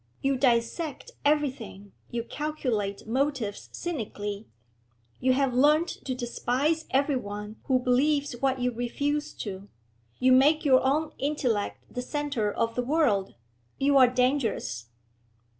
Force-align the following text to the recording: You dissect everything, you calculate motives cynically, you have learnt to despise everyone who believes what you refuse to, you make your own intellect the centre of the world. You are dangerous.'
You 0.19 0.35
dissect 0.35 1.11
everything, 1.23 1.91
you 2.09 2.23
calculate 2.23 3.05
motives 3.05 3.69
cynically, 3.71 4.47
you 5.19 5.33
have 5.33 5.53
learnt 5.53 5.89
to 6.05 6.15
despise 6.15 6.85
everyone 6.89 7.57
who 7.65 7.77
believes 7.77 8.35
what 8.41 8.59
you 8.59 8.71
refuse 8.73 9.31
to, 9.33 9.69
you 10.17 10.31
make 10.31 10.65
your 10.65 10.83
own 10.83 11.11
intellect 11.19 11.83
the 11.91 12.01
centre 12.01 12.51
of 12.51 12.73
the 12.73 12.81
world. 12.83 13.35
You 13.77 13.95
are 13.99 14.07
dangerous.' 14.07 14.87